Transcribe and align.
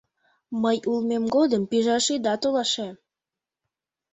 Мый 0.61 0.77
улмем 0.89 1.23
годым 1.35 1.63
пижаш 1.69 2.05
ида 2.15 2.35
толаше! 2.41 2.87